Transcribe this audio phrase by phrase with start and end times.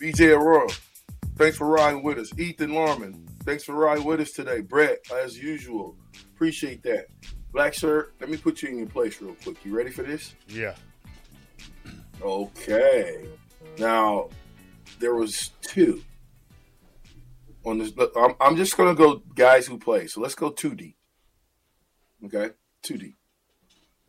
[0.00, 0.66] BJ Aurora,
[1.36, 2.30] thanks for riding with us.
[2.38, 4.62] Ethan Larman, thanks for riding with us today.
[4.62, 5.94] Brett, as usual,
[6.34, 7.08] appreciate that.
[7.52, 9.62] Black shirt, let me put you in your place real quick.
[9.62, 10.34] You ready for this?
[10.48, 10.74] Yeah.
[12.22, 13.28] Okay.
[13.78, 14.30] Now,
[15.00, 16.02] there was two
[17.66, 17.92] on this.
[18.16, 20.06] I'm, I'm just going to go guys who play.
[20.06, 20.96] So let's go two deep.
[22.24, 22.50] Okay,
[22.82, 23.16] two deep.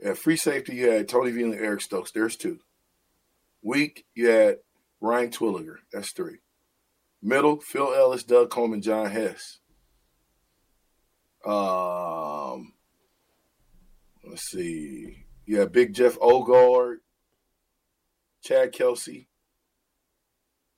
[0.02, 2.12] At free safety, you had Tony V and Eric Stokes.
[2.12, 2.60] There's two.
[3.62, 4.58] Weak, you had
[5.02, 5.78] Ryan Terwilliger.
[5.92, 6.38] That's three.
[7.22, 9.60] Middle, Phil Ellis, Doug Colman, John Hess.
[11.46, 12.74] Um,
[14.28, 15.26] let's see.
[15.50, 16.98] Have Big Jeff Ogard,
[18.42, 19.28] Chad Kelsay,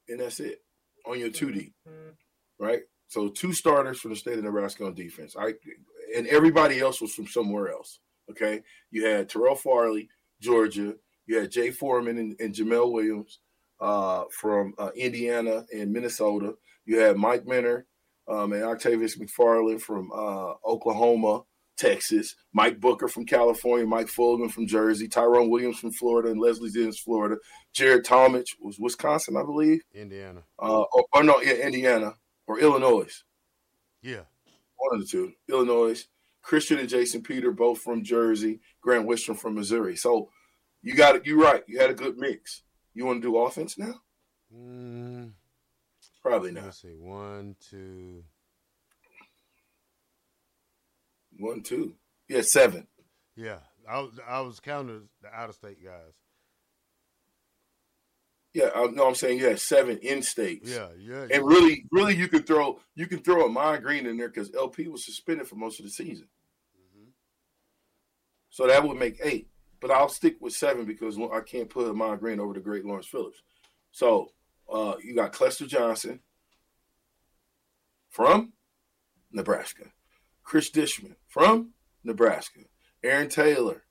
[0.09, 0.63] and that's it
[1.05, 1.73] on your 2D,
[2.59, 2.81] right?
[3.07, 5.35] So two starters from the state of Nebraska on defense.
[5.37, 5.53] I
[6.15, 7.99] and everybody else was from somewhere else.
[8.31, 10.09] Okay, you had Terrell Farley,
[10.41, 10.95] Georgia.
[11.27, 13.41] You had Jay Foreman and, and Jamel Williams
[13.83, 16.53] uh, from uh, Indiana and Minnesota.
[16.85, 17.85] You had Mike Minter
[18.29, 21.41] um, and Octavius McFarland from uh, Oklahoma,
[21.75, 22.35] Texas.
[22.53, 23.85] Mike Booker from California.
[23.85, 25.09] Mike Fulgham from Jersey.
[25.09, 27.35] Tyrone Williams from Florida and Leslie Dennis, Florida.
[27.73, 29.81] Jared Tomich was Wisconsin, I believe.
[29.93, 30.43] Indiana.
[30.57, 32.13] Uh, or, or no, yeah, Indiana
[32.47, 33.23] or Illinois.
[34.01, 34.21] Yeah.
[34.77, 35.33] One of the two.
[35.49, 36.07] Illinois.
[36.41, 38.61] Christian and Jason Peter, both from Jersey.
[38.81, 39.97] Grant Wistrom from Missouri.
[39.97, 40.29] So
[40.81, 41.25] you got it.
[41.25, 41.63] You're right.
[41.67, 42.63] You had a good mix.
[42.93, 43.95] You want to do offense now?
[44.55, 45.31] Mm,
[46.21, 46.65] Probably not.
[46.65, 46.95] let's see.
[46.99, 48.23] One, two.
[51.39, 51.95] One, two.
[52.29, 52.87] Yeah, seven.
[53.35, 53.57] Yeah.
[53.89, 56.13] I, was- I was counting the out of state guys.
[58.53, 60.69] Yeah, I, no, I'm saying yeah, seven in states.
[60.69, 60.89] Yeah.
[60.99, 61.25] Yeah.
[61.31, 64.87] And really, really, you could throw you can throw Ahman Green in there because LP
[64.89, 66.27] was suspended for most of the season.
[68.51, 69.47] So that would make eight.
[69.83, 73.05] But I'll stick with seven because I can't put Ahman Green over the great Lawrence
[73.05, 73.41] Phillips.
[73.91, 74.31] So
[74.71, 76.21] uh, you got Clester Johnson
[78.09, 78.53] from
[79.29, 79.83] Nebraska,
[80.41, 81.71] Chris Dishman from
[82.01, 82.61] Nebraska,
[83.03, 83.83] Aaron Taylor,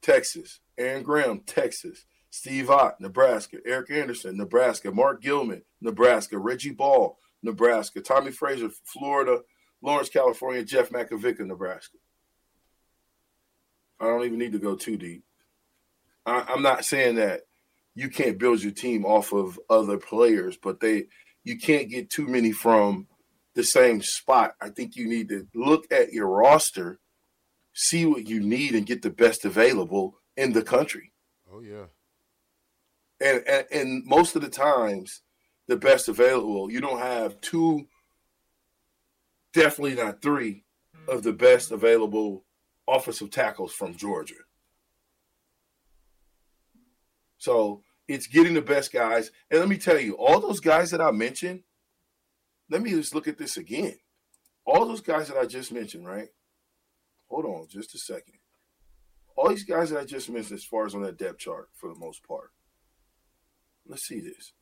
[0.00, 7.18] Texas, Aaron Graham, Texas, Steve Ott, Nebraska, Eric Anderson, Nebraska, Mark Gilman, Nebraska, Reggie Ball,
[7.42, 9.42] Nebraska, Tommie Frazier, Florida,
[9.82, 11.98] Lawrence, California, Jeff Makovicka, Nebraska.
[14.00, 15.24] I don't even need to go too deep.
[16.24, 17.42] I, I'm not saying that
[17.94, 21.06] you can't build your team off of other players, but they
[21.44, 23.06] you can't get too many from
[23.54, 24.54] the same spot.
[24.60, 27.00] I think you need to look at your roster,
[27.72, 31.12] see what you need, and get the best available in the country.
[31.52, 31.86] Oh, yeah.
[33.20, 35.22] And, and and most of the times,
[35.66, 37.88] the best available, you don't have two,
[39.52, 40.64] definitely not three,
[41.08, 42.44] of the best available
[42.88, 44.34] offensive tackles from Georgia.
[47.36, 49.30] So it's getting the best guys.
[49.50, 51.62] And let me tell you, all those guys that I mentioned,
[52.70, 53.96] let me just look at this again.
[54.64, 56.28] All those guys that I just mentioned, right?
[57.28, 58.34] Hold on just a second.
[59.36, 61.88] All these guys that I just mentioned, as far as on that depth chart, for
[61.88, 62.50] the most part.
[63.86, 64.52] Let's see this.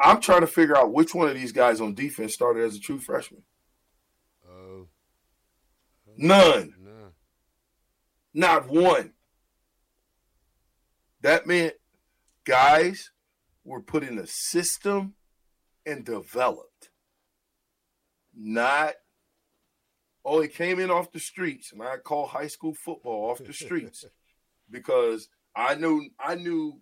[0.00, 2.80] I'm trying to figure out which one of these guys on defense started as a
[2.80, 3.42] true freshman.
[4.48, 4.86] Oh.
[6.16, 6.74] None.
[8.34, 8.46] No.
[8.46, 9.12] Not one.
[11.22, 11.74] That meant
[12.44, 13.10] guys
[13.64, 15.14] were put in a system
[15.84, 16.90] and developed.
[18.34, 18.94] Not,
[20.24, 23.52] oh, he came in off the streets, and I call high school football off the
[23.52, 24.04] streets
[24.70, 26.80] because I knew I knew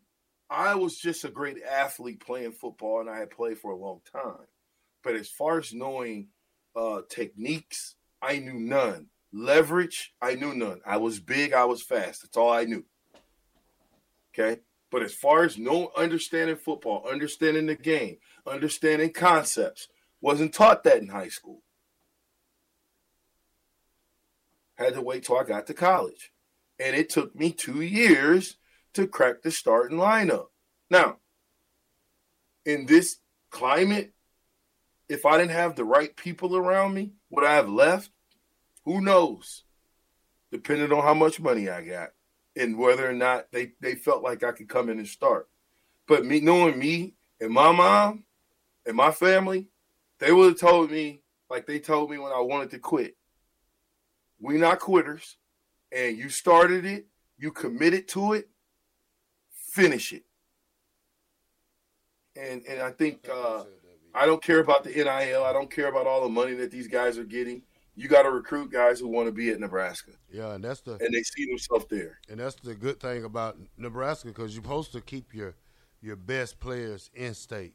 [0.50, 4.00] I was just a great athlete playing football, and I had played for a long
[4.12, 4.46] time.
[5.02, 6.28] But as far as knowing
[6.74, 9.06] uh, techniques, I knew none.
[9.36, 10.80] Leverage, I knew none.
[10.86, 12.22] I was big, I was fast.
[12.22, 12.86] That's all I knew.
[14.32, 14.60] Okay.
[14.90, 18.16] But as far as no understanding football, understanding the game,
[18.46, 19.88] understanding concepts,
[20.22, 21.62] wasn't taught that in high school.
[24.76, 26.32] Had to wait till I got to college.
[26.80, 28.56] And it took me two years
[28.94, 30.46] to crack the starting lineup.
[30.88, 31.18] Now,
[32.64, 33.18] in this
[33.50, 34.14] climate,
[35.10, 38.10] if I didn't have the right people around me, would I have left?
[38.86, 39.64] Who knows?
[40.50, 42.10] Depending on how much money I got
[42.56, 45.48] and whether or not they, they felt like I could come in and start.
[46.08, 48.24] But me knowing me and my mom
[48.86, 49.66] and my family,
[50.20, 53.16] they would have told me like they told me when I wanted to quit.
[54.40, 55.36] We not quitters,
[55.90, 57.06] and you started it,
[57.38, 58.48] you committed to it,
[59.50, 60.24] finish it.
[62.36, 63.64] And and I think uh,
[64.14, 65.42] I don't care about the NIL.
[65.42, 67.62] I don't care about all the money that these guys are getting.
[67.98, 70.12] You got to recruit guys who want to be at Nebraska.
[70.30, 72.18] Yeah, and that's the and they see themselves there.
[72.28, 75.54] And that's the good thing about Nebraska because you're supposed to keep your
[76.02, 77.74] your best players in state,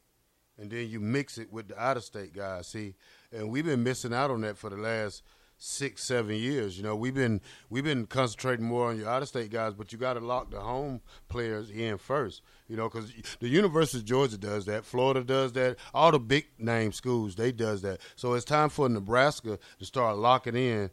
[0.60, 2.68] and then you mix it with the out of state guys.
[2.68, 2.94] See,
[3.32, 5.24] and we've been missing out on that for the last
[5.64, 6.76] six, seven years.
[6.76, 9.92] You know, we've been we've been concentrating more on your out of state guys, but
[9.92, 12.42] you got to lock the home players in first.
[12.68, 16.48] You know, because the University of Georgia does that, Florida does that, all the big
[16.58, 18.00] name schools they does that.
[18.16, 20.90] So it's time for Nebraska to start locking in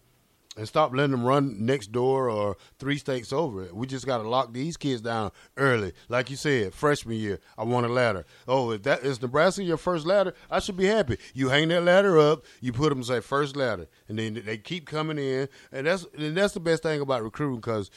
[0.58, 3.68] and stop letting them run next door or three states over.
[3.72, 5.92] We just got to lock these kids down early.
[6.08, 8.26] Like you said, freshman year, I want a ladder.
[8.48, 11.18] Oh, if that is Nebraska your first ladder, I should be happy.
[11.32, 14.86] You hang that ladder up, you put them say first ladder, and then they keep
[14.86, 17.90] coming in, and that's and that's the best thing about recruiting because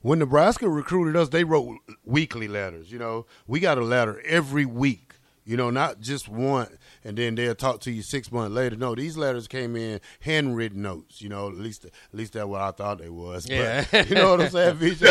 [0.00, 2.92] when Nebraska recruited us, they wrote weekly letters.
[2.92, 5.07] You know, we got a letter every week.
[5.48, 8.76] You know, not just one, and then they'll talk to you six months later.
[8.76, 11.22] No, these letters came in handwritten notes.
[11.22, 13.48] You know, at least at least that's what I thought they was.
[13.48, 13.82] Yeah.
[13.90, 15.02] But, you know what I'm saying, VJ?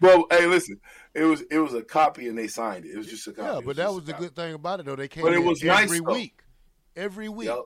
[0.00, 0.80] well, hey, listen,
[1.14, 2.88] it was it was a copy and they signed it.
[2.90, 3.48] It was just a copy.
[3.52, 4.24] yeah, It but that was the copy.
[4.24, 4.96] good thing about it, though.
[4.96, 6.12] They came But it in was nice, every though.
[6.12, 6.42] week,
[6.96, 7.48] every week.
[7.48, 7.64] Yep.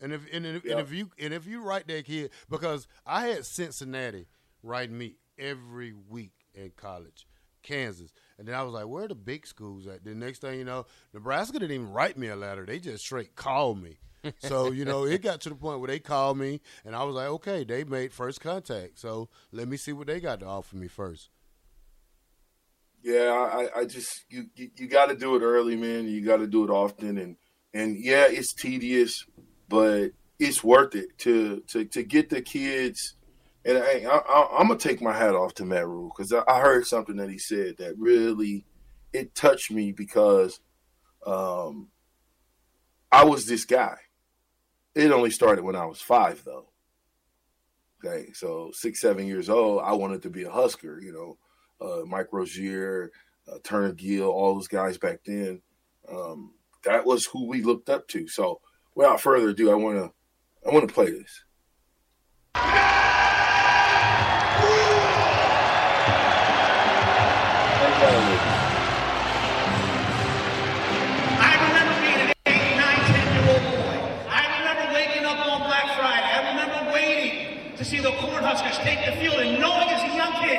[0.00, 3.28] And if and if, and if you and if you write that kid, because I
[3.28, 4.26] had Cincinnati
[4.62, 7.26] writing me every week in college,
[7.62, 10.04] Kansas, and then I was like, where are the big schools at?
[10.04, 13.34] The next thing you know, Nebraska didn't even write me a letter; they just straight
[13.36, 13.98] called me.
[14.38, 17.14] so you know, it got to the point where they called me, and I was
[17.14, 18.98] like, okay, they made first contact.
[18.98, 21.30] So let me see what they got to offer me first.
[23.02, 26.06] Yeah, I, I just you you, you got to do it early, man.
[26.08, 27.36] You got to do it often, and
[27.74, 29.24] and yeah, it's tedious,
[29.68, 33.16] but it's worth it to to to get the kids.
[33.64, 36.60] And I, I, I'm gonna take my hat off to Matt Rhule because I, I
[36.60, 38.66] heard something that he said that really
[39.12, 40.60] it touched me because
[41.26, 41.88] um,
[43.10, 43.96] I was this guy.
[44.94, 46.68] It only started when I was five, though.
[48.04, 51.00] Okay, so six, seven years old, I wanted to be a Husker.
[51.00, 51.12] You
[51.80, 53.10] know, uh, Mike Rozier,
[53.50, 55.62] uh, Turner Gill, all those guys back then.
[56.10, 56.52] Um,
[56.84, 58.28] that was who we looked up to.
[58.28, 58.60] So,
[58.94, 60.12] without further ado, I want to
[60.68, 61.43] I want to play this.
[76.94, 80.58] Waiting to see the Cornhuskers take the field and knowing as a young kid,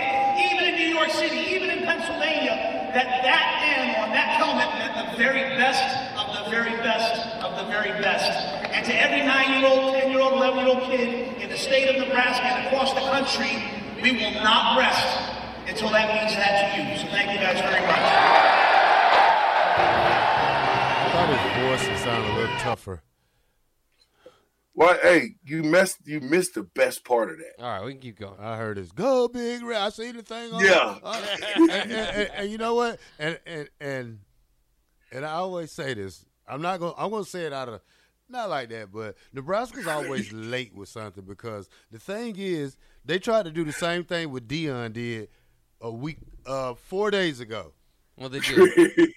[0.51, 5.11] even in New York City, even in Pennsylvania, that that M on that helmet meant
[5.11, 5.85] the very best
[6.19, 8.31] of the very best of the very best.
[8.73, 13.01] And to every nine-year-old, ten-year-old, eleven-year-old kid in the state of Nebraska and across the
[13.01, 13.63] country,
[14.01, 15.34] we will not rest
[15.67, 16.97] until that means that to you.
[16.97, 18.01] So thank you guys very much.
[20.97, 23.01] I thought his voice would sound a little tougher.
[24.77, 27.53] Well, hey, you missed you missed the best part of that.
[27.63, 28.39] All right, we can keep going.
[28.39, 30.63] I heard his "Go Big Red." I see the thing on.
[30.63, 30.97] Yeah.
[31.03, 31.25] uh,
[31.57, 32.99] and, and- and- and you know what?
[33.17, 34.19] And and and
[35.13, 36.25] and I always say this.
[36.47, 36.93] I'm not gonna.
[36.97, 37.79] I'm gonna say it out of
[38.27, 43.45] not like that, but Nebraska's always late with something because the thing is they tried
[43.45, 45.29] to do the same thing with Deion did
[45.81, 47.73] a week, uh, four days ago.
[48.17, 48.57] Well, they did.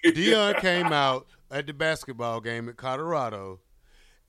[0.05, 3.59] Deion came out at the basketball game at Colorado,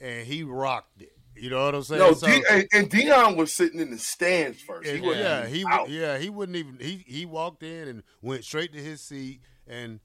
[0.00, 1.12] and he rocked it.
[1.36, 2.00] You know what I'm saying?
[2.00, 4.88] No, So- D- and, and Deion was sitting in the stands first.
[4.88, 5.88] He and, wasn't yeah, he out.
[5.88, 10.00] yeah he wouldn't even he he walked in and went straight to his seat and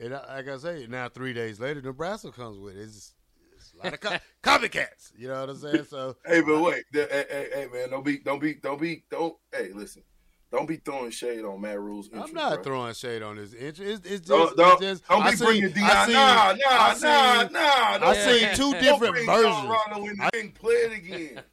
[0.00, 2.80] and like I say now three days later Nebraska comes with it.
[2.82, 3.14] it's,
[3.56, 5.12] it's a lot of co- copycats.
[5.16, 5.84] You know what I'm saying?
[5.84, 9.36] So Hey, but wait, hey, hey, hey, man, don't be, don't be, don't be, don't.
[9.52, 10.02] Hey, listen,
[10.50, 12.62] Don't be throwing shade on Matt Rhule's I'm not bro.
[12.62, 13.80] throwing shade on his interest.
[14.06, 16.04] It's, it's just, Don't, don't, it's just don't I be seen- bringing I Deion.
[16.06, 17.60] seen- Nah, I nah, seen- nah, nah.
[17.60, 19.54] I Don't seen bring- two don't different bring versions.
[19.54, 20.52] Colorado in the thing.
[20.52, 21.42] Play it again.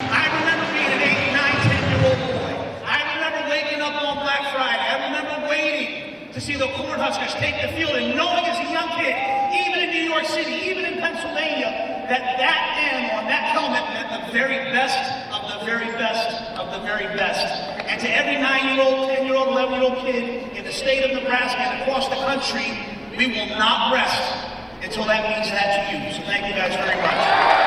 [0.00, 2.54] I remember being an 8, 9, 10 year old boy.
[2.86, 4.86] I remember waking up on Black Friday.
[4.86, 8.86] I remember waiting to see the Cornhuskers take the field and knowing as a young
[9.02, 9.18] kid,
[9.66, 14.26] even in New York City, even in Pennsylvania, that that M on that helmet meant
[14.26, 14.94] the very best
[15.34, 17.81] of the very best of the very best.
[17.92, 20.72] And to every 9 year old, 10 year old, 11 year old kid in the
[20.72, 22.78] state of Nebraska and across the country,
[23.18, 24.48] we will not rest
[24.82, 26.10] until that means that to you.
[26.14, 27.62] So thank you guys very much.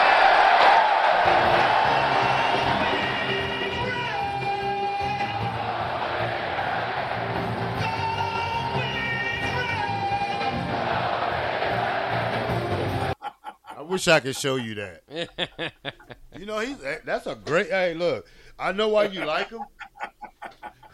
[13.77, 15.03] I wish I could show you that.
[16.35, 17.69] you know, he's that's a great.
[17.69, 18.25] Hey, look,
[18.57, 19.61] I know why you like him.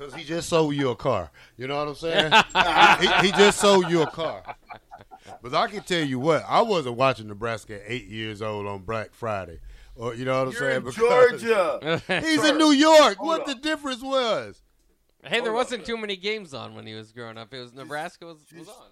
[0.01, 1.29] Cause he just sold you a car.
[1.57, 2.31] You know what I'm saying?
[3.21, 4.41] he, he just sold you a car.
[5.43, 8.79] But I can tell you what, I wasn't watching Nebraska at eight years old on
[8.81, 9.59] Black Friday.
[9.95, 10.85] Or you know what I'm You're saying?
[10.87, 12.01] in Georgia.
[12.25, 13.17] He's in New York.
[13.17, 13.47] Hold what up.
[13.47, 14.59] the difference was?
[15.23, 15.85] Hey, there Hold wasn't up.
[15.87, 17.53] too many games on when he was growing up.
[17.53, 18.87] It was Nebraska was, was just- on.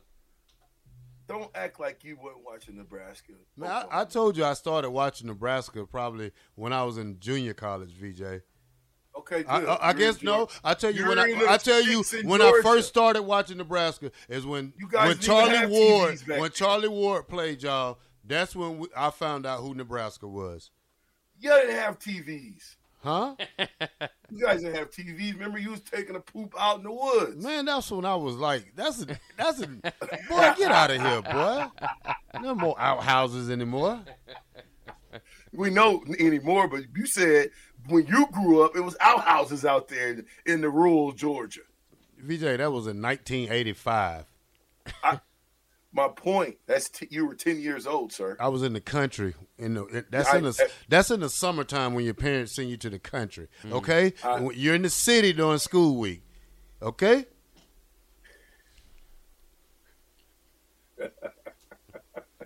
[1.28, 3.34] Don't act like you weren't watching Nebraska.
[3.56, 7.54] Man, I, I told you I started watching Nebraska probably when I was in junior
[7.54, 8.42] college, VJ.
[9.32, 9.50] Okay, good.
[9.50, 10.48] I, I, I guess no.
[10.64, 14.12] I tell you You're when I, I tell you when I first started watching Nebraska
[14.28, 18.00] is when when Charlie Ward when Charlie Ward played y'all.
[18.26, 20.70] That's when we, I found out who Nebraska was.
[21.40, 22.76] You didn't have TVs.
[23.02, 23.36] Huh?
[24.32, 25.34] You guys didn't have TVs.
[25.34, 27.44] Remember, you was taking a poop out in the woods.
[27.44, 29.68] Man, that's when I was like, that's a, that's a
[30.30, 30.54] boy.
[30.56, 31.66] Get out of here, boy.
[32.40, 34.00] No more outhouses anymore.
[35.52, 37.50] We know anymore, but you said
[37.90, 41.62] when you grew up, it was outhouses out there in, in the rural Georgia.
[42.18, 44.26] VJ, that was in 1985.
[45.92, 46.58] My point.
[46.68, 48.38] That's t- you were ten years old, sir.
[48.40, 49.34] I was in the country.
[49.58, 52.78] In the, that's I- in the that's in the summertime when your parents send you
[52.78, 53.48] to the country.
[53.64, 53.74] Mm-hmm.
[53.74, 56.22] Okay, I- you're in the city during school week.
[56.82, 57.26] Okay.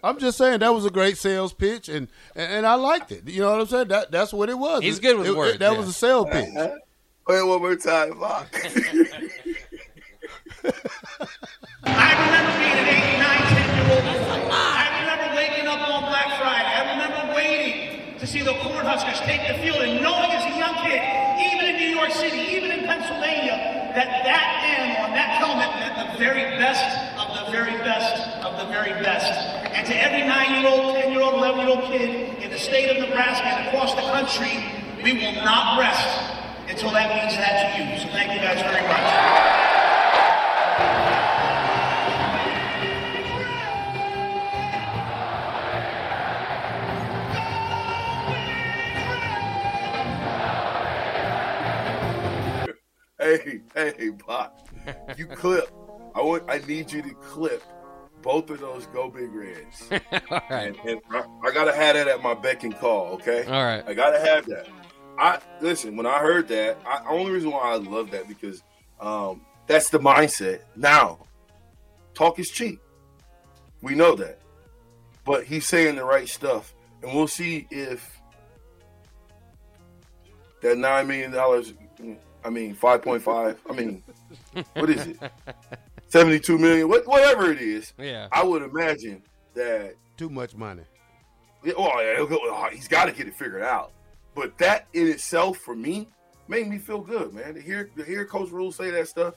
[0.03, 3.27] I'm just saying that was a great sales pitch, and, and and I liked it.
[3.27, 3.87] You know what I'm saying?
[3.87, 4.81] That that's what it was.
[4.83, 5.77] He's It- good with it- it- words, that yeah.
[5.77, 6.49] was a sales pitch.
[6.55, 6.75] Uh-huh.
[7.27, 8.47] Wait one more time, Mark.
[11.85, 14.51] I remember being an 8, 9, 10 year old boy.
[14.51, 16.67] I remember waking up on Black Friday.
[16.67, 20.75] I remember waiting to see the Cornhuskers take the field and knowing as a young
[20.83, 20.99] kid,
[21.47, 25.95] even in New York City, even in Pennsylvania, that that M on that helmet meant
[26.11, 26.83] the very best
[27.19, 29.52] of the very best of the very best.
[29.83, 32.57] And to every 9 year old, 10 year old, 11 year old kid in the
[32.57, 34.63] state of Nebraska and across the country,
[35.03, 36.31] we will not rest
[36.69, 37.99] until that means that to you.
[37.99, 39.03] So thank you guys very much.
[53.75, 54.65] hey, hey, Bob.
[55.17, 55.69] You clip.
[56.15, 56.49] I want.
[56.49, 57.61] I need you to clip
[58.23, 59.89] both of those Go Big Reds.
[60.31, 60.75] All right.
[60.75, 63.13] and, and I, I gotta have that at my beck and call.
[63.13, 63.45] Okay.
[63.45, 63.83] All right.
[63.85, 64.67] I gotta have that.
[65.19, 66.79] I listen when I heard that.
[66.87, 68.63] I only reason why I love that because
[68.99, 70.61] um, that's the mindset.
[70.75, 71.19] Now,
[72.15, 72.79] talk is cheap.
[73.81, 74.39] We know that,
[75.25, 78.19] but he's saying the right stuff, and we'll see if
[80.61, 81.73] that nine million dollars.
[82.45, 83.59] I mean, five point five.
[83.69, 84.01] I mean,
[84.73, 85.17] what is it?
[86.13, 86.87] Seventy-two million.
[86.87, 87.91] Whatever it is.
[87.97, 88.27] Yeah.
[88.31, 89.23] I would imagine
[89.55, 90.83] that Too much money.
[91.63, 93.93] yeah, oh, yeah, he'll go, oh, he's got to get it figured out.
[94.35, 96.07] But that in itself, for me,
[96.47, 97.55] made me feel good, man.
[97.55, 99.33] To hear to hear Coach Rhule say that stuff,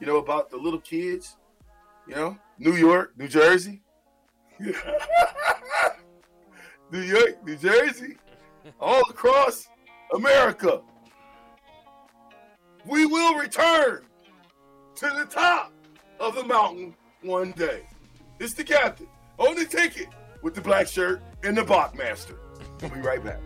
[0.00, 1.36] you know, about the little kids,
[2.06, 3.80] you know, New York, New Jersey,
[4.60, 4.74] New
[7.00, 8.18] York, New Jersey,
[8.78, 9.66] all across
[10.14, 10.82] America.
[12.84, 14.02] We will return
[14.96, 15.72] to the top
[16.20, 17.82] of the mountain one day.
[18.40, 19.08] It's the captain
[19.38, 20.08] on the ticket
[20.42, 22.36] with the black shirt and the Bachmaster.
[22.80, 23.40] We'll be right back.